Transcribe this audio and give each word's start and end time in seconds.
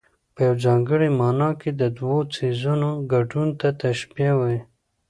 په 0.35 0.41
یوه 0.47 0.61
ځانګړې 0.65 1.09
مانا 1.19 1.49
کې 1.61 1.69
د 1.81 1.83
دوو 1.97 2.17
څيزونو 2.33 2.89
ګډون 3.11 3.47
ته 3.59 3.67
تشبېه 3.81 4.33
وايي. 4.39 4.59